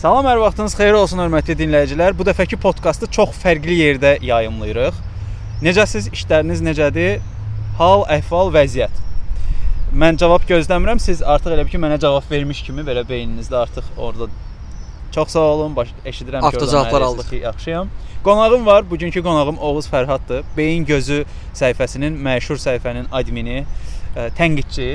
Salam, 0.00 0.24
hər 0.24 0.38
vaxtınız 0.40 0.72
xeyir 0.78 0.96
olsun 0.96 1.20
hörmətli 1.20 1.52
dinləyicilər. 1.60 2.14
Bu 2.16 2.24
dəfəki 2.24 2.56
podkastı 2.56 3.04
çox 3.12 3.34
fərqli 3.36 3.74
yerdə 3.76 4.14
yayımlayırıq. 4.24 4.96
Necəsiz? 5.60 6.06
İşləriniz 6.16 6.62
necədir? 6.64 7.18
Hal, 7.76 8.06
əhval, 8.14 8.48
vəziyyət. 8.54 9.02
Mən 9.92 10.16
cavab 10.22 10.46
gözləmirəm. 10.48 11.02
Siz 11.04 11.20
artıq 11.20 11.52
elə 11.52 11.66
bil 11.66 11.74
ki, 11.74 11.82
mənə 11.84 12.00
cavab 12.00 12.32
vermiş 12.32 12.62
kimi 12.70 12.86
belə 12.88 13.04
beyninizdə 13.10 13.60
artıq 13.60 13.92
orada 13.98 14.30
Çox 15.12 15.36
sağ 15.36 15.44
olun. 15.50 15.76
Baş 15.76 15.92
eşidirəm 16.06 16.48
ki, 16.48 16.54
avtocavablar 16.54 17.06
aldıq. 17.10 17.30
Ki, 17.34 17.42
yaxşıyam. 17.44 17.92
Qonağım 18.24 18.66
var. 18.66 18.90
Bugünkü 18.90 19.22
qonağım 19.22 19.58
Oğuz 19.58 19.92
Fərhaddır. 19.92 20.48
Beyin 20.56 20.88
Gözü 20.88 21.26
səhifəsinin 21.52 22.16
məşhur 22.24 22.56
səhifənin 22.56 23.12
admini, 23.12 23.66
ə, 24.16 24.30
tənqidçi 24.32 24.90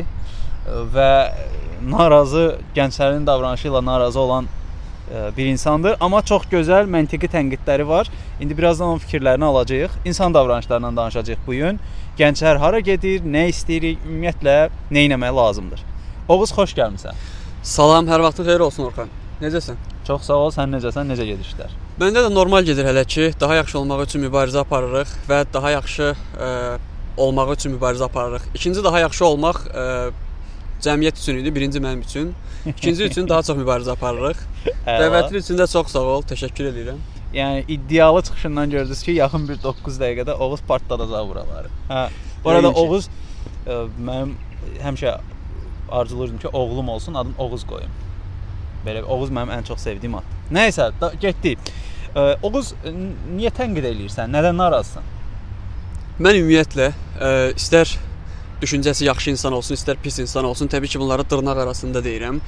və 0.98 1.10
narazı 1.94 2.56
gənclərin 2.74 3.26
davranışı 3.28 3.70
ilə 3.70 3.86
narazı 3.86 4.20
olan 4.20 4.56
bir 5.38 5.46
insandır, 5.46 5.98
amma 6.00 6.22
çox 6.26 6.48
gözəl 6.52 6.90
məntiqi 6.90 7.30
tənqidləri 7.30 7.88
var. 7.88 8.10
İndi 8.42 8.58
birazdan 8.58 8.88
onun 8.88 9.04
fikirlərini 9.04 9.46
alacağıq. 9.46 10.00
İnsan 10.06 10.34
davranışlarından 10.34 10.98
danışacağıq 10.98 11.46
bu 11.48 11.54
gün. 11.54 11.80
Gənclər 12.18 12.58
hara 12.58 12.80
gedir, 12.80 13.22
nə 13.22 13.48
istəyirik, 13.52 14.00
ümumiyyətlə 14.06 14.58
nə 14.92 15.06
etmək 15.06 15.36
lazımdır. 15.36 15.84
Oğuz 16.28 16.54
xoş 16.56 16.74
gəlmisən. 16.78 17.14
Salam, 17.64 18.08
hər 18.08 18.24
vaxtın 18.26 18.46
xeyir 18.50 18.66
olsun 18.66 18.90
Orxan. 18.90 19.10
Necəsən? 19.42 19.78
Çox 20.08 20.28
sağ 20.30 20.42
ol. 20.48 20.52
Sən 20.54 20.72
necəsən? 20.74 21.10
Necə 21.12 21.26
gedir 21.28 21.46
işlər? 21.46 21.72
Məndə 22.00 22.26
də 22.26 22.34
normal 22.34 22.66
gedir 22.68 22.86
hələ 22.88 23.06
ki. 23.06 23.32
Daha 23.40 23.56
yaxşı 23.62 23.80
olmaq 23.80 24.06
üçün 24.06 24.24
mübarizə 24.26 24.62
aparırıq 24.62 25.12
və 25.30 25.40
daha 25.54 25.72
yaxşı 25.76 26.12
ə, 26.14 26.50
olmaq 27.18 27.54
üçün 27.56 27.76
mübarizə 27.76 28.06
aparırıq. 28.06 28.50
İkinci 28.56 28.84
daha 28.84 29.00
yaxşı 29.00 29.26
olmaq 29.26 29.62
ə, 29.70 29.86
cəmiyyət 30.86 31.20
üçün 31.22 31.42
idi, 31.42 31.52
birinci 31.56 31.82
mənim 31.84 32.02
üçün. 32.06 32.32
İkinci 32.66 33.04
üçün 33.10 33.30
daha 33.30 33.44
çox 33.44 33.58
mübarizə 33.60 33.94
aparırıq. 33.96 34.42
Dəvətin 34.86 35.38
üçün 35.42 35.60
də 35.60 35.68
çox 35.72 35.92
sağ 35.94 36.06
ol, 36.16 36.26
təşəkkür 36.30 36.72
edirəm. 36.72 37.04
Yəni 37.36 37.66
iddialı 37.68 38.22
çıxışından 38.24 38.70
gördünüz 38.70 39.02
ki, 39.04 39.12
yaxın 39.12 39.48
bir 39.50 39.64
9 39.64 40.00
dəqiqədə 40.00 40.38
Oğuz 40.40 40.62
partladacaq 40.68 41.30
buraları. 41.30 41.72
Hə. 41.90 42.08
Bu 42.44 42.50
arada 42.50 42.72
Oğuz 42.72 43.10
ə, 43.68 43.82
mənim 44.00 44.36
həmişə 44.84 45.18
arzulayırdım 45.92 46.38
ki, 46.40 46.48
oğlum 46.48 46.90
olsun, 46.90 47.14
adım 47.14 47.34
Oğuz 47.38 47.66
qoyum. 47.68 47.92
Belə 48.86 49.04
Oğuz 49.04 49.30
mənim 49.30 49.52
ən 49.58 49.68
çox 49.68 49.84
sevdiyim 49.84 50.16
ad. 50.22 50.32
Nəysə, 50.54 50.92
getdik. 51.20 51.60
Ə, 52.16 52.38
Oğuz 52.42 52.72
niyə 52.86 53.52
tənqid 53.52 53.90
eləyirsən? 53.92 54.32
Nədən 54.32 54.56
narazısan? 54.62 55.14
Mən 56.16 56.40
ümumiyyətlə 56.40 56.92
ə, 57.20 57.32
istər 57.58 57.98
düşüncəsi 58.62 59.06
yaxşı 59.06 59.32
insan 59.36 59.54
olsun, 59.54 59.76
istər 59.76 59.98
pis 60.04 60.20
insan 60.20 60.46
olsun, 60.46 60.68
təbii 60.68 60.88
ki, 60.88 61.00
bunları 61.00 61.26
dırnaq 61.30 61.62
arasında 61.66 62.04
deyirəm. 62.06 62.40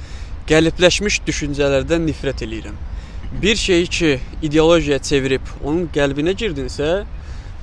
Qəlibləşmiş 0.48 1.20
düşüncələrdən 1.26 2.06
nifrət 2.08 2.44
eləyirəm. 2.46 2.76
Bir 3.42 3.56
şeyi 3.56 3.86
ki, 3.86 4.20
ideologiyaya 4.42 5.02
çevirib 5.02 5.50
onun 5.64 5.88
qəlbinə 5.92 6.32
girdinsə, 6.32 7.02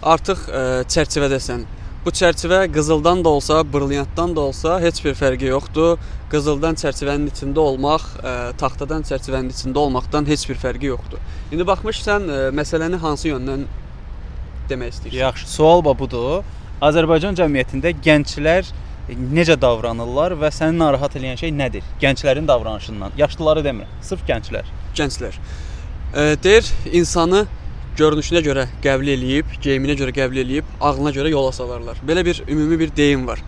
artıq 0.04 0.46
ə, 0.50 0.60
e, 0.60 0.84
çərçivədəsən. 0.94 1.66
Bu 2.06 2.14
çərçivə 2.14 2.60
qızıldan 2.74 3.24
da 3.26 3.30
olsa, 3.30 3.64
brilliantdan 3.74 4.36
da 4.36 4.44
olsa 4.52 4.76
heç 4.82 5.00
bir 5.06 5.16
fərqi 5.18 5.50
yoxdur. 5.50 5.98
Qızıldan 6.30 6.78
çərçivənin 6.78 7.32
içində 7.32 7.64
olmaq, 7.64 8.06
ə, 8.20 8.36
e, 8.52 8.52
taxtadan 8.62 9.08
çərçivənin 9.10 9.50
içində 9.56 9.82
olmaqdan 9.82 10.30
heç 10.30 10.46
bir 10.50 10.62
fərqi 10.62 10.92
yoxdur. 10.92 11.24
İndi 11.52 11.66
baxmışsan 11.66 12.30
ə, 12.30 12.38
e, 12.38 12.54
məsələni 12.62 13.02
hansı 13.02 13.32
yöndən 13.32 13.66
demək 14.70 14.94
istəyirsən? 15.00 15.18
Yaxşı, 15.24 15.50
sual 15.50 15.82
budur. 15.98 16.46
Azərbaycan 16.84 17.38
cəmiyyətində 17.40 17.94
gənclər 18.04 18.68
necə 19.08 19.56
davranırlar 19.62 20.34
və 20.40 20.50
səni 20.52 20.76
narahat 20.82 21.14
edən 21.16 21.38
şey 21.40 21.54
nədir? 21.56 21.86
Gənclərin 22.02 22.48
davranışından. 22.48 23.14
Yaşlıları 23.18 23.64
demirəm, 23.64 23.92
sırf 24.04 24.26
gənclər. 24.28 24.68
Gənclər. 24.98 25.38
E, 26.16 26.36
deyir, 26.44 26.68
insanı 26.92 27.46
görünüşünə 27.96 28.42
görə 28.44 28.66
qəbul 28.84 29.14
eləyib, 29.14 29.54
geyiminə 29.64 29.96
görə 30.00 30.12
qəbul 30.18 30.42
eləyib, 30.44 30.74
ağlına 30.82 31.14
görə 31.16 31.32
yola 31.32 31.54
salarlar. 31.56 32.02
Belə 32.08 32.26
bir 32.26 32.44
ümumi 32.48 32.80
bir 32.80 32.92
deyim 32.96 33.28
var. 33.28 33.40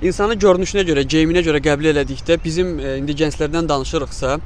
İnsanı 0.00 0.38
görünüşünə 0.40 0.86
görə, 0.88 1.04
geyiminə 1.04 1.44
görə 1.44 1.60
qəbul 1.60 1.90
elədikdə 1.92 2.38
bizim 2.44 2.78
e, 2.78 2.96
indi 3.02 3.18
gənclərdən 3.20 3.68
danışırıqsa 3.68 4.38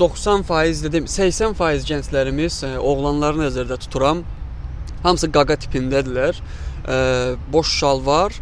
90% 0.00 0.82
dedim, 0.88 1.06
80% 1.06 1.86
gənclərimiz, 1.92 2.58
e, 2.66 2.74
oğlanları 2.78 3.44
nəzərdə 3.44 3.78
tuturam, 3.84 4.24
hamısı 5.04 5.30
qaqa 5.30 5.54
tipindədirlər 5.62 6.34
e, 6.34 6.71
boş 7.52 7.78
şalvar, 7.78 8.32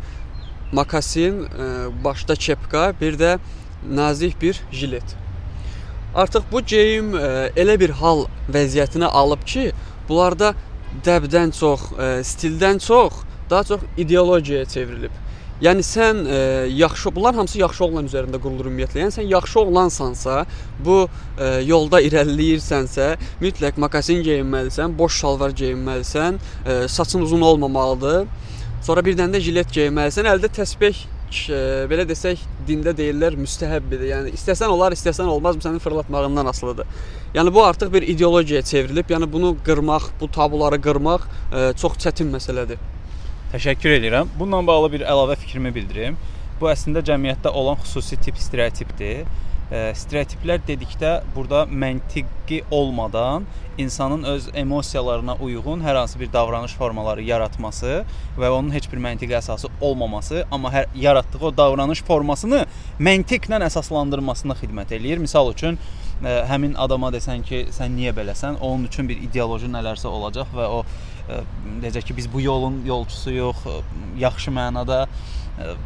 makasin, 0.73 1.45
e, 1.45 1.49
başda 2.05 2.35
kepka, 2.35 2.95
bir 3.01 3.19
də 3.19 3.39
nazik 3.91 4.43
bir 4.43 4.61
jilet. 4.73 5.17
Artıq 6.15 6.43
bu 6.53 6.61
geyim 6.61 7.15
e, 7.17 7.51
elə 7.57 7.79
bir 7.81 7.91
hal 7.91 8.27
vəziyyətinə 8.53 9.07
alıb 9.07 9.43
ki, 9.47 9.73
bunlarda 10.09 10.55
dəbdən 11.07 11.55
çox, 11.59 11.91
e, 11.99 12.09
stildən 12.27 12.79
çox, 12.87 13.23
daha 13.51 13.65
çox 13.65 13.81
ideologiyaya 13.97 14.65
çevrilib. 14.65 15.11
Yəni 15.61 15.83
sən 15.85 16.23
e, 16.25 16.37
yaxşı 16.73 17.11
bunlar 17.13 17.35
hamısı 17.37 17.59
yaxşı 17.61 17.85
oğlan 17.85 18.07
üzərində 18.09 18.39
qurulur 18.41 18.71
ümumiyyətlə. 18.71 19.03
Yəni 19.03 19.13
sən 19.13 19.27
yaxşı 19.29 19.59
oğlansansa, 19.61 20.37
bu 20.81 21.03
e, 21.37 21.49
yolda 21.69 22.01
irəliləyirsənsə, 22.01 23.09
mütləq 23.45 23.77
makasin 23.85 24.23
geyinməlisən, 24.25 24.95
boş 24.97 25.19
şalvar 25.21 25.53
geyinməlisən, 25.59 26.39
e, 26.65 26.77
saçın 26.89 27.27
uzun 27.27 27.45
olmamalıdır. 27.45 28.25
Sonra 28.87 29.05
bir 29.05 29.19
dənə 29.19 29.37
də 29.37 29.43
jilet 29.45 29.75
geyinməlisən. 29.75 30.31
Əldə 30.33 30.49
təsbeh 30.57 31.03
e, 31.53 31.59
belə 31.91 32.07
desək 32.09 32.41
dində 32.69 32.95
deyirlər 32.97 33.37
müstəhəbbidir. 33.43 34.07
Yəni 34.15 34.33
istəsən 34.39 34.73
olar, 34.73 34.97
istəsən 34.97 35.29
olmaz, 35.29 35.59
bu 35.61 35.67
sənin 35.67 35.85
fırlatmağından 35.85 36.49
asılıdır. 36.55 36.89
Yəni 37.35 37.53
bu 37.53 37.67
artıq 37.67 37.93
bir 37.93 38.09
ideologiyaya 38.09 38.65
çevrilib. 38.65 39.13
Yəni 39.13 39.29
bunu 39.33 39.53
qırmaq, 39.69 40.09
bu 40.21 40.31
tabuları 40.39 40.81
qırmaq 40.81 41.29
e, 41.53 41.69
çox 41.77 42.01
çətin 42.07 42.33
məsələdir. 42.33 42.81
Təşəkkür 43.51 43.91
edirəm. 43.91 44.29
Bununla 44.39 44.63
bağlı 44.67 44.89
bir 44.93 45.03
əlavə 45.11 45.35
fikrimi 45.35 45.73
bildirim. 45.75 46.15
Bu 46.61 46.69
əslində 46.71 47.01
cəmiyyətdə 47.03 47.51
olan 47.51 47.81
xüsusi 47.83 48.15
tip 48.23 48.37
stereotipdir. 48.39 49.25
E, 49.75 49.81
stereotiplər 49.99 50.63
dedikdə 50.69 51.17
burada 51.35 51.65
məntiqi 51.67 52.61
olmadan 52.71 53.49
insanın 53.79 54.23
öz 54.35 54.49
emosiyalarına 54.55 55.35
uyğun 55.43 55.83
hər 55.83 55.99
hansı 55.99 56.21
bir 56.21 56.33
davranış 56.33 56.77
formaları 56.79 57.27
yaratması 57.27 58.05
və 58.39 58.55
onun 58.55 58.71
heç 58.71 58.87
bir 58.93 59.03
məntiqi 59.03 59.35
əsası 59.41 59.71
olmaması, 59.81 60.45
amma 60.51 60.71
hər 60.71 60.87
yaratdığı 60.95 61.45
o 61.51 61.55
davranış 61.57 62.03
formasını 62.07 62.65
məntiqlə 63.03 63.65
əsaslandırmasına 63.67 64.61
xidmət 64.63 64.95
eləyir. 64.95 65.27
Məsəl 65.27 65.51
üçün 65.57 65.79
ə, 66.23 66.45
həmin 66.51 66.79
adama 66.79 67.11
desən 67.11 67.43
ki, 67.43 67.67
sən 67.75 67.99
niyə 67.99 68.15
beləsən? 68.15 68.63
Onun 68.63 68.87
üçün 68.87 69.11
bir 69.11 69.19
ideoloji 69.27 69.71
nələrsə 69.75 70.07
olacaq 70.07 70.55
və 70.55 70.71
o 70.71 70.85
necə 71.83 72.03
ki 72.05 72.17
biz 72.17 72.29
bu 72.33 72.43
yolun 72.45 72.81
yolçusuyuq, 72.87 73.67
yaxşı 74.21 74.55
mənada 74.55 75.05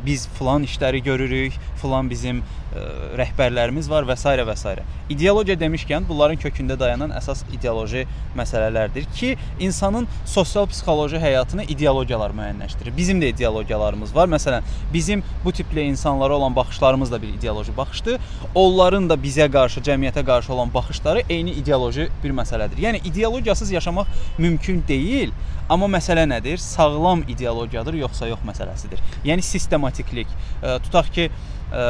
biz 0.07 0.29
filan 0.39 0.65
işləri 0.65 1.03
görürük, 1.05 1.53
filan 1.83 2.11
bizim 2.11 2.41
ə, 2.41 2.85
rəhbərlərimiz 3.19 3.89
var 3.91 4.07
və 4.09 4.17
s. 4.17 4.35
və 4.49 4.57
s. 4.57 4.75
İdeologiya 5.13 5.57
demişkən 5.61 6.09
bunların 6.09 6.41
kökündə 6.41 6.79
dayanan 6.81 7.13
əsas 7.19 7.45
ideoloji 7.53 8.07
məsələlərdir 8.39 9.09
ki, 9.17 9.35
insanın 9.61 10.09
sosial 10.25 10.67
psixoloji 10.71 11.21
həyatını 11.21 11.67
ideologiyalar 11.69 12.33
müəyyənləşdirir. 12.37 12.97
Bizim 12.97 13.21
də 13.21 13.33
ideologiyalarımız 13.35 14.15
var. 14.17 14.29
Məsələn, 14.33 14.65
bizim 14.93 15.23
bu 15.45 15.53
tiplə 15.53 15.85
insanlara 15.91 16.37
olan 16.37 16.57
baxışlarımız 16.57 17.13
da 17.13 17.23
bir 17.23 17.29
ideoloji 17.29 17.77
baxışdır. 17.77 18.21
Onların 18.55 19.11
da 19.11 19.19
bizə 19.21 19.51
qarşı, 19.53 19.85
cəmiyyətə 19.85 20.25
qarşı 20.25 20.53
olan 20.53 20.75
baxışları 20.75 21.23
eyni 21.29 21.51
ideoloji 21.61 22.09
bir 22.25 22.33
məsələdir. 22.33 22.81
Yəni 22.81 23.03
ideologiyasız 23.05 23.71
yaşamaq 23.71 24.07
mümkün 24.39 24.85
deyil. 24.89 25.35
Amma 25.69 25.87
məsələ 25.89 26.27
nədir? 26.29 26.59
Sağlam 26.61 27.23
ideologiyadır 27.29 27.95
yoxsa 27.97 28.27
yox 28.29 28.43
məsələsidir. 28.45 29.01
Yəni 29.25 29.43
sistematiklik. 29.65 30.31
E, 30.63 30.79
tutaq 30.87 31.11
ki, 31.17 31.31
e, 31.73 31.89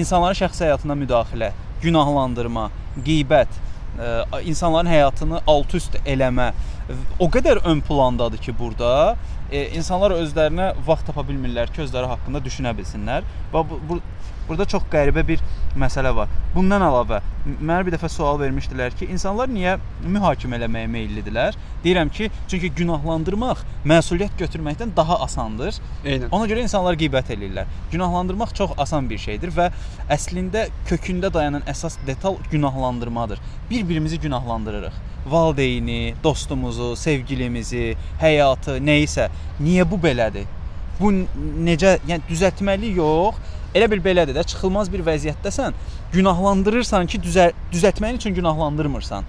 insanların 0.00 0.40
şəxsi 0.40 0.68
həyatına 0.68 0.96
müdaxilə, 1.04 1.52
günahlandırma, 1.82 2.70
qeybət, 3.06 3.58
ə, 3.98 4.14
e, 4.38 4.44
insanların 4.50 4.90
həyatını 4.94 5.42
alt-üst 5.50 6.00
eləmə 6.06 6.52
o 7.18 7.28
qədər 7.32 7.62
ön 7.64 7.80
plandadır 7.80 8.38
ki, 8.44 8.54
burada 8.58 9.16
e, 9.50 9.68
insanlar 9.76 10.14
özlərinə 10.18 10.72
vaxt 10.86 11.08
tapa 11.08 11.24
bilmirlər 11.26 11.72
ki, 11.72 11.84
özləri 11.86 12.10
haqqında 12.10 12.42
düşünə 12.44 12.74
bilsinlər. 12.76 13.24
Və 13.52 13.62
bu, 13.70 13.80
bu 13.88 14.00
Burada 14.48 14.66
çox 14.68 14.82
qəribə 14.92 15.24
bir 15.26 15.42
məsələ 15.78 16.12
var. 16.16 16.32
Bundan 16.54 16.82
əlavə 16.84 17.20
mənə 17.44 17.84
bir 17.86 17.94
dəfə 17.96 18.08
sual 18.12 18.38
vermişdilər 18.40 18.94
ki, 18.98 19.08
insanlar 19.12 19.50
niyə 19.52 19.76
mühakimə 20.04 20.58
eləməyə 20.60 20.88
meyllidirlər? 20.92 21.56
Deyirəm 21.84 22.10
ki, 22.14 22.30
çünki 22.48 22.70
günahlandırmaq 22.78 23.62
məsuliyyət 23.88 24.38
götürməkdən 24.40 24.94
daha 24.96 25.18
asandır. 25.26 25.80
Eynən. 26.04 26.30
Ona 26.32 26.48
görə 26.48 26.64
insanlar 26.64 26.96
qeybət 27.00 27.32
eləyirlər. 27.34 27.68
Günahlandırmaq 27.92 28.54
çox 28.56 28.76
asan 28.84 29.10
bir 29.10 29.20
şeydir 29.20 29.52
və 29.56 29.70
əslində 30.12 30.68
kökündə 30.88 31.32
dayanan 31.34 31.64
əsas 31.68 31.98
detal 32.06 32.38
günahlandırmadır. 32.52 33.42
Bir-birimizi 33.70 34.20
günahlandırırıq. 34.20 35.00
Valideyni, 35.26 36.14
dostumuzu, 36.24 36.94
sevgilimizi, 37.00 37.94
həyatı, 38.20 38.78
nə 38.80 39.00
isə. 39.04 39.30
Niyə 39.60 39.88
bu 39.88 40.00
belədir? 40.00 40.48
Bu 41.00 41.10
necə, 41.66 41.96
yəni 42.06 42.22
düzəltməli 42.28 42.92
yox, 42.98 43.40
Elə 43.74 43.88
bil 43.90 44.02
belədir 44.04 44.36
də, 44.36 44.44
çıxılmaz 44.50 44.90
bir 44.92 45.02
vəziyyətdəsən, 45.06 45.74
günahlandırırsan 46.12 47.08
ki, 47.10 47.18
düzə 47.24 47.48
düzəltməyin 47.72 48.20
üçün 48.20 48.34
günahlandırmırsan. 48.34 49.24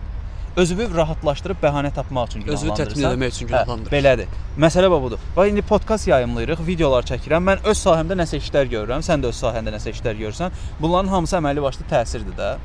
Özünü 0.56 0.86
rahatlaşdırıb 0.96 1.58
bəhanə 1.64 1.90
tapmaq 1.94 2.30
üçün 2.30 2.42
Özünü 2.42 2.70
günahlandırırsan. 2.70 3.02
təmin 3.02 3.16
etmək 3.18 3.34
üçün 3.36 3.48
günahlandır. 3.48 3.92
Hə, 3.92 3.96
belədir. 3.96 4.28
Məsələ 4.66 4.92
budur. 5.02 5.20
Bax 5.36 5.50
indi 5.50 5.62
podkast 5.62 6.08
yayımlayırıq, 6.08 6.62
videolar 6.68 7.04
çəkirəm. 7.10 7.44
Mən 7.50 7.66
öz 7.72 7.82
sahəmdə 7.88 8.16
nəsə 8.22 8.40
işlər 8.40 8.70
görürəm, 8.72 9.04
sən 9.04 9.26
də 9.26 9.34
öz 9.34 9.42
sahəndə 9.44 9.74
nəsə 9.76 9.92
işlər 9.98 10.16
görürsən. 10.22 10.56
Bunların 10.80 11.12
hamısı 11.12 11.36
əməlli 11.42 11.62
başlı 11.66 11.90
təsirdir 11.92 12.38
də. 12.40 12.56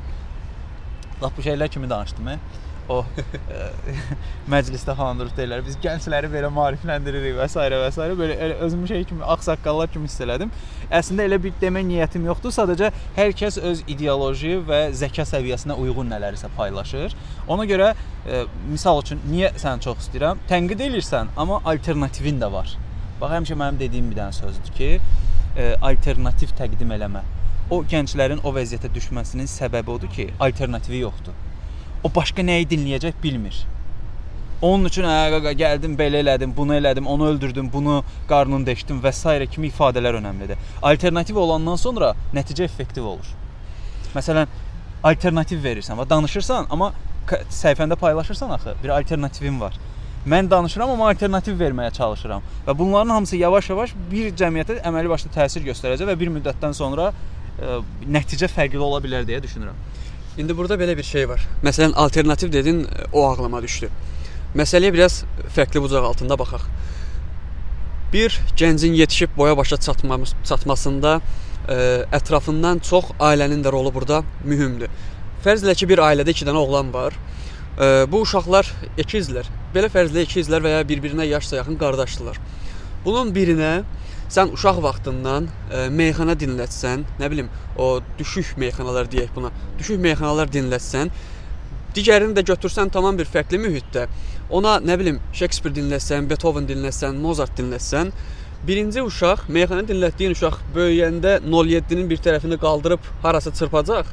Lap 1.23 1.33
bu 1.37 1.43
şeylər 1.43 1.69
kimi 1.69 1.91
danışdım. 1.91 2.29
He? 2.29 2.39
O 2.91 3.05
ə, 3.07 3.67
məclisdə 4.51 4.97
xanandırıb 4.99 5.37
deyirlər. 5.37 5.63
Biz 5.67 5.77
gəncləri 5.83 6.31
belə 6.33 6.51
maarifləndiririk 6.55 7.37
və 7.39 7.47
s. 7.47 7.55
və 7.55 7.91
s. 7.93 8.07
belə 8.19 8.35
elə 8.35 8.57
özümü 8.67 8.89
şey 8.91 9.05
kimi 9.13 9.27
ağsaqqallar 9.35 9.93
kimi 9.93 10.11
hiss 10.11 10.23
elədim. 10.25 10.51
Əslində 10.91 11.29
elə 11.29 11.39
bir 11.45 11.55
demə 11.63 11.85
niyyətim 11.87 12.27
yoxdur. 12.27 12.55
Sadəcə 12.57 12.91
hər 13.19 13.35
kəs 13.39 13.61
öz 13.71 13.85
ideoloji 13.95 14.57
və 14.67 14.81
zəka 14.99 15.27
səviyyəsinə 15.31 15.77
uyğun 15.79 16.11
nələrisə 16.11 16.51
paylaşır. 16.57 17.15
Ona 17.49 17.67
görə 17.71 17.93
ə, 17.95 18.45
misal 18.73 19.03
üçün 19.05 19.23
niyə 19.31 19.53
sən 19.61 19.85
çox 19.85 20.09
istəyirəm? 20.09 20.43
Tənqid 20.51 20.83
elirsən, 20.89 21.31
amma 21.39 21.61
alternativin 21.71 22.43
də 22.43 22.51
var. 22.51 22.75
Bax 23.21 23.37
həmişə 23.37 23.59
mənim 23.61 23.79
dediyim 23.85 24.11
bir 24.11 24.19
dənə 24.19 24.35
sözdür 24.35 24.75
ki, 24.75 24.91
ə, 25.55 25.69
alternativ 25.93 26.57
təqdim 26.59 26.97
eləmə. 26.99 27.23
O 27.71 27.85
gənclərin 27.87 28.43
o 28.43 28.51
vəziyyətə 28.57 28.91
düşməsinin 28.97 29.47
səbəbi 29.47 29.95
odur 29.95 30.11
ki, 30.11 30.33
alternativi 30.43 31.05
yoxdur. 31.05 31.39
O 32.05 32.11
başqa 32.15 32.43
nəyi 32.43 32.69
dinləyəcək 32.69 33.19
bilmir. 33.23 33.57
Onun 34.63 34.89
üçün 34.89 35.05
hə 35.09 35.31
qaqa 35.35 35.53
gəldim, 35.57 35.97
belə 35.97 36.21
elədim, 36.21 36.53
bunu 36.57 36.75
elədim, 36.77 37.07
onu 37.09 37.29
öldürdüm, 37.29 37.69
bunu 37.73 38.03
qarnını 38.29 38.67
deşdim 38.67 39.01
və 39.05 39.13
s. 39.13 39.47
kimi 39.47 39.69
ifadələr 39.69 40.19
önəmlidir. 40.21 40.59
Alternativ 40.83 41.37
olandan 41.37 41.77
sonra 41.77 42.13
nəticə 42.37 42.65
effektiv 42.65 43.05
olur. 43.09 43.31
Məsələn, 44.15 44.49
alternativ 45.03 45.65
verirsən 45.65 45.97
və 45.97 46.09
danışırsan, 46.09 46.69
amma 46.71 46.93
səhifəndə 47.31 47.97
paylaşırsan 47.97 48.51
axı, 48.51 48.75
bir 48.83 48.93
alternativin 48.99 49.61
var. 49.61 49.77
Mən 50.29 50.51
danışıram, 50.51 50.91
amma 50.91 51.09
alternativ 51.09 51.57
verməyə 51.61 51.93
çalışıram 51.97 52.43
və 52.67 52.79
bunların 52.79 53.11
hamısı 53.11 53.37
yavaş-yavaş 53.41 53.95
bir 54.11 54.35
cəmiyyətə 54.37 54.83
əməli 54.85 55.09
başlı 55.09 55.31
təsir 55.33 55.65
göstərəcək 55.65 56.11
və 56.11 56.17
bir 56.21 56.33
müddətdən 56.35 56.77
sonra 56.77 57.07
ə, 57.13 57.79
nəticə 58.05 58.49
fərqli 58.53 58.83
ola 58.85 59.01
bilər 59.01 59.25
deyə 59.25 59.41
düşünürəm. 59.41 59.79
İndi 60.39 60.57
burada 60.57 60.75
belə 60.79 60.95
bir 60.97 61.03
şey 61.03 61.29
var. 61.29 61.43
Məsələn, 61.65 61.93
alternativ 61.95 62.53
dedin, 62.53 62.87
o 63.13 63.27
ağlıma 63.27 63.63
düşdü. 63.63 63.89
Məsələyə 64.57 64.93
biraz 64.95 65.25
fərqli 65.57 65.83
bucaq 65.83 66.07
altında 66.07 66.39
baxaq. 66.39 66.63
Bir 68.13 68.39
gəncin 68.57 68.95
yetişib 68.99 69.37
boya 69.37 69.57
başa 69.57 69.77
çatmamış 69.77 70.33
çatmasında 70.45 71.17
ə, 71.69 71.79
ətrafından 72.19 72.83
çox 72.87 73.11
ailənin 73.19 73.63
də 73.67 73.73
rolu 73.73 73.95
burada 73.95 74.23
mühümdür. 74.45 74.91
Fərz 75.45 75.67
elə 75.67 75.75
ki, 75.75 75.89
bir 75.91 76.03
ailədə 76.07 76.35
2 76.35 76.47
dənə 76.47 76.63
oğlan 76.63 76.95
var. 76.95 77.19
Ə, 77.79 78.07
bu 78.11 78.23
uşaqlar 78.23 78.71
ikizlər. 79.03 79.51
Belə 79.75 79.91
fərzlə 79.91 80.27
ikizlər 80.27 80.63
və 80.63 80.77
ya 80.77 80.87
bir-birinə 80.87 81.27
yaşca 81.27 81.59
yaxın 81.61 81.79
qardaşdırlar. 81.79 82.39
Bunun 83.05 83.35
birinə 83.35 83.81
sən 84.31 84.53
uşaq 84.55 84.81
vaxtından 84.85 85.49
ə, 85.51 85.85
meyxana 85.91 86.37
dinlətsən, 86.39 87.05
nə 87.19 87.31
bilim, 87.33 87.51
o 87.79 87.99
düşük 88.19 88.57
meyxanalar 88.63 89.11
deyək 89.11 89.35
buna. 89.35 89.51
Düşük 89.79 89.99
meyxanalar 90.03 90.53
dinlətsən, 90.55 91.11
digərini 91.97 92.37
də 92.39 92.45
götürsən 92.53 92.93
tamam 92.95 93.19
bir 93.19 93.27
fərqli 93.27 93.59
mühitdə. 93.59 94.07
Ona 94.55 94.79
nə 94.83 94.99
bilim, 95.01 95.19
Shakespeare 95.33 95.75
dinləsən, 95.75 96.29
Beethoven 96.31 96.69
dinləsən, 96.71 97.19
Mozart 97.23 97.59
dinləsən, 97.59 98.15
birinci 98.67 99.03
uşaq, 99.03 99.49
meyxana 99.49 99.83
dinlətdiyin 99.89 100.37
uşaq 100.37 100.59
böyüyəndə 100.75 101.39
07-nin 101.47 102.09
bir 102.11 102.23
tərəfini 102.23 102.59
qaldırıb 102.63 103.07
harasa 103.23 103.53
çırpacaq, 103.55 104.11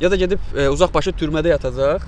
ya 0.00 0.10
da 0.10 0.16
gedib 0.16 0.52
e, 0.56 0.68
uzaqbaşı 0.68 1.12
türmədə 1.18 1.52
yatacaq. 1.54 2.04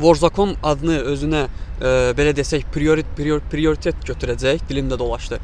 Vorzakon 0.00 0.54
adını 0.64 1.02
özünə 1.12 1.42
e, 1.44 1.90
belə 2.16 2.32
desək 2.36 2.64
priori, 2.72 3.04
prior, 3.16 3.42
prioritet 3.52 4.00
götürəcək, 4.08 4.64
dilimdə 4.70 4.98
dolaşdı. 4.98 5.38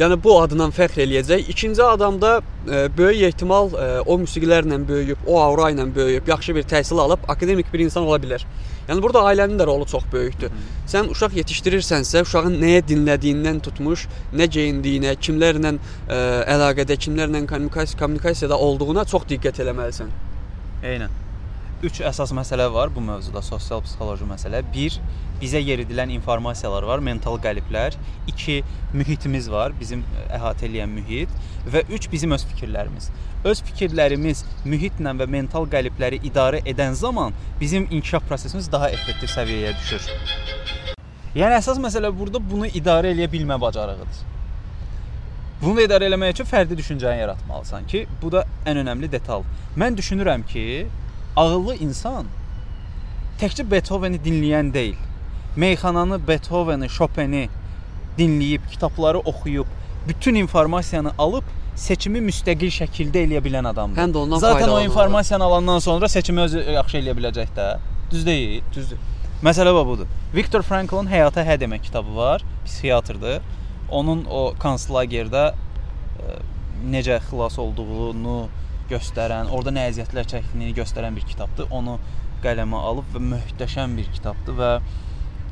Yəni 0.00 0.16
bu 0.24 0.38
adından 0.40 0.72
fəxr 0.72 1.02
eləyəcək. 1.04 1.50
İkinci 1.52 1.82
adamda 1.84 2.40
e, 2.64 2.88
böyük 2.96 3.26
ehtimal 3.28 3.68
e, 3.76 3.88
o 4.00 4.16
musiqilərlə 4.22 4.78
böyüyüb, 4.88 5.26
o 5.26 5.36
aura 5.40 5.68
ilə 5.74 5.84
böyüyüb, 5.94 6.28
yaxşı 6.32 6.54
bir 6.56 6.64
təhsil 6.70 7.00
alıb 7.00 7.28
akademik 7.28 7.68
bir 7.72 7.84
insan 7.84 8.08
ola 8.08 8.16
bilər. 8.22 8.46
Yəni 8.88 9.04
burada 9.04 9.26
ailənin 9.28 9.60
də 9.60 9.66
rolu 9.68 9.84
çox 9.86 10.08
böyükdür. 10.12 10.54
Sən 10.88 11.12
uşaq 11.12 11.36
yetişdirirsənsə, 11.42 12.24
uşağın 12.24 12.56
nəyə 12.64 12.80
dinlədiyindən 12.88 13.60
tutmuş, 13.68 14.08
nə 14.32 14.48
geyindiyinə, 14.56 15.12
kimlərlə 15.20 15.76
ə, 15.76 16.22
əlaqədə, 16.56 16.96
kimlərlə 16.96 17.44
kommunikasiya 17.52 18.00
kommunikasiyada 18.00 18.58
olduğuna 18.58 19.04
çox 19.12 19.28
diqqət 19.28 19.60
eləməlisən. 19.66 20.16
Eynən. 20.82 21.21
3 21.82 22.04
əsas 22.06 22.30
məsələ 22.30 22.68
var 22.70 22.92
bu 22.94 23.02
mövzuda, 23.02 23.40
sosial 23.42 23.80
psixoloji 23.82 24.26
məsələ. 24.28 24.60
1. 24.70 25.00
Bizə 25.40 25.58
yeridilən 25.58 26.12
informasiyalar 26.14 26.86
var, 26.86 27.02
mental 27.02 27.40
qəliblər. 27.42 27.96
2. 28.30 28.60
Mühitimiz 28.94 29.48
var, 29.50 29.74
bizim 29.80 30.04
əhatə 30.30 30.68
edən 30.68 30.94
mühit 30.94 31.32
və 31.66 31.82
3. 31.88 32.06
bizim 32.12 32.36
öz 32.38 32.44
fikirlərimiz. 32.52 33.10
Öz 33.50 33.64
fikirlərimiz 33.66 34.44
mühitlə 34.62 35.16
və 35.18 35.26
mental 35.26 35.66
qəlibləri 35.74 36.22
idarə 36.30 36.62
edən 36.62 36.94
zaman 36.94 37.34
bizim 37.58 37.88
inkişaf 37.90 38.30
prosesimiz 38.30 38.70
daha 38.70 38.92
effektiv 38.94 39.34
səviyyəyə 39.34 39.74
düşür. 39.82 40.06
Yəni 41.34 41.58
əsas 41.58 41.82
məsələ 41.82 42.14
burada 42.14 42.38
bunu 42.38 42.70
idarə 42.70 43.10
eləyə 43.10 43.26
bilmə 43.32 43.58
bacarığıdır. 43.58 44.22
Bunu 45.62 45.80
da 45.80 45.90
idarə 45.90 46.06
eləmək 46.06 46.36
üçün 46.36 46.46
fərdi 46.46 46.78
düşüncəni 46.78 47.20
yaratmalısan 47.24 47.84
ki, 47.90 48.06
bu 48.22 48.30
da 48.34 48.46
ən 48.66 48.78
önəmli 48.82 49.10
detal. 49.10 49.42
Mən 49.78 49.98
düşünürəm 49.98 50.42
ki, 50.46 50.64
ağıllı 51.36 51.76
insan 51.84 52.26
təkcə 53.40 53.64
Beethoveni 53.70 54.20
dinləyən 54.22 54.72
deyil. 54.74 54.98
Meyxananı, 55.56 56.18
Beethoveni, 56.28 56.88
Chopini 56.88 57.48
dinləyib, 58.18 58.68
kitabları 58.70 59.18
oxuyub, 59.18 59.66
bütün 60.08 60.34
informasiyanı 60.34 61.12
alıb 61.18 61.48
seçimi 61.76 62.20
müstəqil 62.20 62.72
şəkildə 62.72 63.24
eləyə 63.26 63.40
bilən 63.44 63.68
adamdır. 63.68 64.00
Həm 64.02 64.12
də 64.12 64.18
ondan 64.18 64.38
Zaten 64.38 64.68
o 64.68 64.80
informasiyanı 64.80 65.44
alandan 65.44 65.78
sonra 65.78 66.08
seçimi 66.08 66.40
özü 66.40 66.64
yaxşı 66.76 66.98
eləyə 67.00 67.16
biləcək 67.18 67.56
də. 67.56 67.68
Düz 68.10 68.26
deyil? 68.26 68.62
Düzdür. 68.74 68.98
Məsələ 69.42 69.72
budur. 69.86 70.06
Viktor 70.34 70.62
Frankl'ın 70.62 71.08
Həyata 71.10 71.44
Hə 71.46 71.58
demək 71.60 71.88
kitabı 71.88 72.16
var, 72.16 72.44
psixiatrdır. 72.64 73.40
Onun 73.90 74.24
o 74.30 74.42
konslagerdə 74.60 75.52
ə, 75.52 76.36
necə 76.92 77.18
xilas 77.28 77.58
olduğunu 77.58 78.36
göstərən, 78.90 79.50
orada 79.50 79.70
nə 79.74 79.86
əziyyətlər 79.90 80.26
çəkdiyini 80.32 80.74
göstərən 80.76 81.16
bir 81.16 81.26
kitabdır. 81.28 81.66
Onu 81.70 81.98
qələmə 82.44 82.78
alıb 82.90 83.10
və 83.14 83.22
möhtəşəm 83.32 83.96
bir 83.96 84.08
kitabdır 84.16 84.56
və 84.58 84.70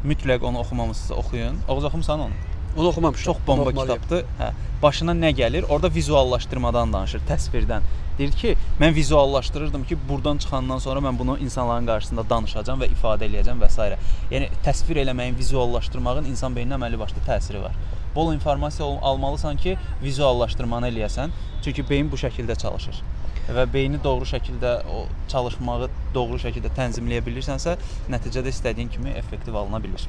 mütləq 0.04 0.42
onu 0.48 0.58
oxumamısınızsa 0.64 1.14
oxuyun. 1.14 1.58
Oğuz 1.68 1.84
oxumusan 1.84 2.20
onu? 2.20 2.34
Onu 2.76 2.88
oxumamışam. 2.88 3.24
Çox 3.32 3.46
bomba 3.46 3.62
Oxumalıyam. 3.62 3.98
kitabdır. 3.98 4.24
Hə, 4.40 4.52
başına 4.82 5.12
nə 5.12 5.30
gəlir? 5.36 5.64
Orada 5.68 5.90
vizuallaşdırmadan 5.94 6.92
danışır, 6.92 7.20
təsvirdən. 7.28 7.82
Deyir 8.18 8.32
ki, 8.32 8.56
mən 8.80 8.94
vizuallaşdırırdım 8.94 9.84
ki, 9.84 9.96
burdan 10.08 10.38
çıxandan 10.38 10.78
sonra 10.78 11.00
mən 11.00 11.18
bunu 11.18 11.38
insanların 11.38 11.86
qarşısında 11.86 12.24
danışacağam 12.30 12.80
və 12.82 12.88
ifadə 12.94 13.26
eləyəcəm 13.28 13.62
və 13.62 13.68
s. 13.70 13.96
Yəni 14.30 14.48
təsvir 14.64 15.00
eləməyin, 15.04 15.38
vizuallaşdırmağın 15.38 16.24
insan 16.30 16.54
beyninə 16.56 16.76
əməlli 16.78 16.98
başlı 17.00 17.22
təsiri 17.26 17.62
var. 17.62 17.72
Bol 18.14 18.32
informasiya 18.34 18.86
al- 18.88 18.98
almalısan 19.02 19.56
ki, 19.56 19.76
vizuallaşdırmanı 20.02 20.88
eləyəsən. 20.88 21.30
Çünki 21.64 21.90
beyin 21.90 22.12
bu 22.12 22.16
şəkildə 22.16 22.56
çalışır. 22.58 23.02
Və 23.50 23.66
beyni 23.72 23.98
doğru 24.04 24.28
şəkildə 24.30 24.74
o 24.90 25.04
çalışmağı 25.30 25.88
doğru 26.14 26.38
şəkildə 26.42 26.70
tənzimləyə 26.76 27.22
bilirsənsə, 27.26 27.76
nəticədə 28.12 28.52
istədiyin 28.54 28.92
kimi 28.94 29.14
effektiv 29.18 29.56
alına 29.58 29.80
bilər. 29.82 30.04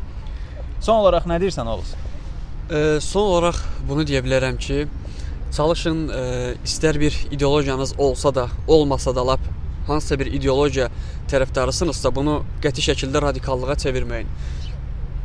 Son 0.82 1.02
olaraq 1.02 1.26
nə 1.30 1.40
deyirsən 1.42 1.70
Oğuz? 1.72 1.96
Ə, 2.70 3.00
son 3.06 3.32
olaraq 3.32 3.58
bunu 3.90 4.06
deyə 4.08 4.22
bilərəm 4.26 4.60
ki, 4.62 4.86
çalışın 5.56 6.04
ə, 6.10 6.22
istər 6.66 7.00
bir 7.02 7.18
ideologiyanız 7.32 7.96
olsa 7.98 8.34
da, 8.36 8.48
olmasa 8.68 9.16
da 9.16 9.26
lap 9.28 9.50
hansısa 9.88 10.20
bir 10.20 10.30
ideologiya 10.32 10.90
tərəfdarısınızsa, 11.32 12.12
bunu 12.16 12.42
qəti 12.64 12.84
şəkildə 12.86 13.22
radikallığa 13.26 13.76
çevirməyin. 13.84 14.30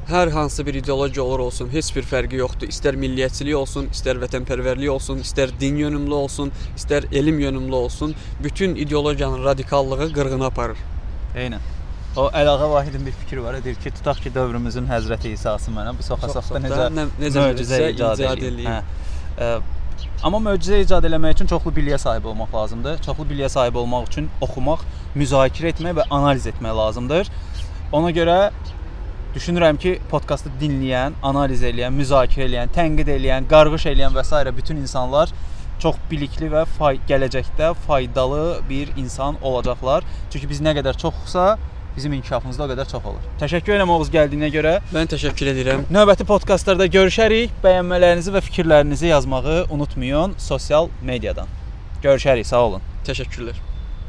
Hər 0.06 0.30
hansı 0.30 0.66
bir 0.66 0.74
ideologiya 0.74 1.24
olur 1.24 1.38
olsun, 1.48 1.68
heç 1.72 1.88
bir 1.96 2.04
fərqi 2.06 2.38
yoxdur. 2.38 2.68
İstər 2.70 2.94
milliyyətçilik 2.94 3.56
olsun, 3.58 3.88
istər 3.90 4.20
vətənpərvərlik 4.22 4.90
olsun, 4.92 5.18
istər 5.24 5.50
din 5.60 5.80
yönümlü 5.82 6.14
olsun, 6.14 6.52
istər 6.78 7.08
elm 7.12 7.40
yönümlü 7.42 7.74
olsun, 7.74 8.14
bütün 8.42 8.76
ideologiyanın 8.76 9.44
radikallığı 9.44 10.12
qırğına 10.14 10.46
aparır. 10.46 10.78
Eynən. 11.34 11.64
O 12.16 12.28
Əlağa 12.30 12.70
Vahidin 12.70 13.06
bir 13.06 13.12
fikri 13.12 13.42
var. 13.44 13.58
Deyir 13.64 13.74
ki, 13.82 13.90
tutaq 13.98 14.22
ki, 14.22 14.34
dövrümüzün 14.34 14.86
Həzrəti 14.86 15.32
İsa'sı 15.34 15.74
mənə 15.74 15.96
bu 15.98 16.06
soxa-soxda 16.06 16.62
necə 16.68 16.86
nə- 17.00 17.08
necə 17.24 17.42
möcüzə 17.48 17.82
icad 17.90 18.22
icad 18.22 18.46
eləyib. 18.50 18.70
Hə. 18.70 18.78
Ə, 19.42 19.50
Amma 20.22 20.38
möcüzə 20.46 20.78
icad 20.84 21.04
eləmək 21.04 21.34
üçün 21.34 21.50
çoxlu 21.50 21.74
biliyə 21.76 21.98
sahib 21.98 22.30
olmaq 22.30 22.54
lazımdır. 22.54 23.02
Çoxlu 23.04 23.26
biliyə 23.34 23.50
sahib 23.52 23.74
olmaq 23.82 24.06
üçün 24.12 24.30
oxumaq, 24.40 24.86
müzakirə 25.18 25.74
etmək 25.74 25.98
və 25.98 26.06
analiz 26.10 26.46
etmək 26.54 26.78
lazımdır. 26.78 27.30
Ona 27.92 28.10
görə 28.16 28.38
düşünürəm 29.36 29.76
ki, 29.80 29.98
podkastı 30.10 30.50
dinləyən, 30.60 31.18
analiz 31.22 31.62
edən, 31.66 31.94
müzakirə 31.94 32.48
edən, 32.48 32.72
tənqid 32.72 33.10
edən, 33.18 33.46
qarğış 33.50 33.86
edən 33.92 34.16
və 34.16 34.24
s. 34.24 34.56
bütün 34.56 34.80
insanlar 34.80 35.32
çox 35.82 35.96
bilikli 36.10 36.48
və 36.52 36.64
fay 36.78 37.00
gələcəkdə 37.08 37.74
faydalı 37.86 38.60
bir 38.70 38.92
insan 38.96 39.36
olacaqlar. 39.42 40.04
Çünki 40.32 40.48
biz 40.48 40.60
nə 40.64 40.72
qədər 40.78 40.96
çoxsa 40.98 41.58
bizim 41.96 42.12
inkişafımız 42.12 42.58
da 42.58 42.64
o 42.64 42.70
qədər 42.72 42.88
çox 42.92 43.04
olur. 43.12 43.28
Təşəkkür 43.40 43.76
edirəm 43.76 43.92
Oğuz 43.92 44.10
gəldiyinə 44.12 44.50
görə. 44.56 44.74
Mən 44.96 45.12
təşəkkür 45.12 45.52
edirəm. 45.52 45.86
Növbəti 45.92 46.28
podkastlarda 46.28 46.88
görüşərik. 46.96 47.54
Bəyənmələrinizi 47.64 48.34
və 48.36 48.44
fikirlərinizi 48.48 49.12
yazmağı 49.12 49.62
unutmayın 49.70 50.36
sosial 50.50 50.92
mediadan. 51.02 51.48
Görüşərik. 52.04 52.48
Sağ 52.48 52.66
olun. 52.68 52.92
Təşəkkürlər. 53.08 53.65